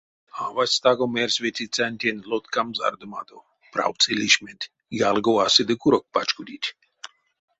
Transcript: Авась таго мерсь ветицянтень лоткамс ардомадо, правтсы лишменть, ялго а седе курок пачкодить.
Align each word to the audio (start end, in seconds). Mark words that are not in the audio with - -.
Авась 0.43 0.77
таго 0.85 1.03
мерсь 1.15 1.41
ветицянтень 1.45 2.25
лоткамс 2.29 2.77
ардомадо, 2.89 3.37
правтсы 3.73 4.11
лишменть, 4.21 4.69
ялго 5.09 5.33
а 5.45 5.47
седе 5.55 5.75
курок 5.81 6.05
пачкодить. 6.15 6.67